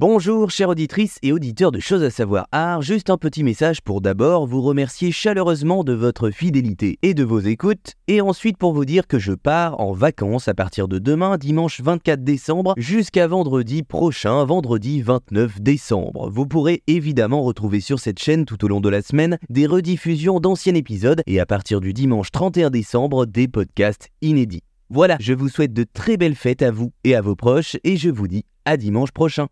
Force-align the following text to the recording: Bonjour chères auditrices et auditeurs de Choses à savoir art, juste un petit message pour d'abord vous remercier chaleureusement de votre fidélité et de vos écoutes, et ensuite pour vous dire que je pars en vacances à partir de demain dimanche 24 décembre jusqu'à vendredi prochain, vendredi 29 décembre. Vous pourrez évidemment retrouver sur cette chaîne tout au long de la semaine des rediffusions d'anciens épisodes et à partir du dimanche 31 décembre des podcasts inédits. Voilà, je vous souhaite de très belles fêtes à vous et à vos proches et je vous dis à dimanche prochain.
Bonjour 0.00 0.50
chères 0.50 0.70
auditrices 0.70 1.18
et 1.22 1.30
auditeurs 1.30 1.72
de 1.72 1.78
Choses 1.78 2.02
à 2.02 2.08
savoir 2.08 2.48
art, 2.52 2.80
juste 2.80 3.10
un 3.10 3.18
petit 3.18 3.44
message 3.44 3.82
pour 3.82 4.00
d'abord 4.00 4.46
vous 4.46 4.62
remercier 4.62 5.12
chaleureusement 5.12 5.84
de 5.84 5.92
votre 5.92 6.30
fidélité 6.30 6.98
et 7.02 7.12
de 7.12 7.22
vos 7.22 7.40
écoutes, 7.40 7.96
et 8.08 8.22
ensuite 8.22 8.56
pour 8.56 8.72
vous 8.72 8.86
dire 8.86 9.06
que 9.06 9.18
je 9.18 9.34
pars 9.34 9.78
en 9.78 9.92
vacances 9.92 10.48
à 10.48 10.54
partir 10.54 10.88
de 10.88 10.98
demain 10.98 11.36
dimanche 11.36 11.82
24 11.82 12.24
décembre 12.24 12.72
jusqu'à 12.78 13.26
vendredi 13.26 13.82
prochain, 13.82 14.42
vendredi 14.46 15.02
29 15.02 15.60
décembre. 15.60 16.30
Vous 16.30 16.46
pourrez 16.46 16.82
évidemment 16.86 17.42
retrouver 17.42 17.80
sur 17.80 18.00
cette 18.00 18.20
chaîne 18.20 18.46
tout 18.46 18.64
au 18.64 18.68
long 18.68 18.80
de 18.80 18.88
la 18.88 19.02
semaine 19.02 19.36
des 19.50 19.66
rediffusions 19.66 20.40
d'anciens 20.40 20.76
épisodes 20.76 21.20
et 21.26 21.40
à 21.40 21.44
partir 21.44 21.82
du 21.82 21.92
dimanche 21.92 22.30
31 22.30 22.70
décembre 22.70 23.26
des 23.26 23.48
podcasts 23.48 24.08
inédits. 24.22 24.62
Voilà, 24.88 25.18
je 25.20 25.34
vous 25.34 25.50
souhaite 25.50 25.74
de 25.74 25.84
très 25.84 26.16
belles 26.16 26.36
fêtes 26.36 26.62
à 26.62 26.70
vous 26.70 26.90
et 27.04 27.14
à 27.14 27.20
vos 27.20 27.36
proches 27.36 27.76
et 27.84 27.98
je 27.98 28.08
vous 28.08 28.28
dis 28.28 28.46
à 28.64 28.78
dimanche 28.78 29.12
prochain. 29.12 29.48